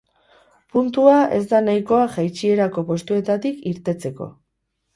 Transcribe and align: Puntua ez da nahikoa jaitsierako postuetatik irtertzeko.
Puntua 0.75 1.17
ez 1.35 1.41
da 1.51 1.59
nahikoa 1.67 2.09
jaitsierako 2.17 2.87
postuetatik 2.89 3.63
irtertzeko. 3.75 4.33